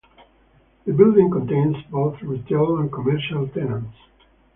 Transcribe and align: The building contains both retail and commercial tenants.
The 0.87 0.93
building 0.93 1.29
contains 1.29 1.77
both 1.91 2.23
retail 2.23 2.77
and 2.79 2.91
commercial 2.91 3.47
tenants. 3.49 3.95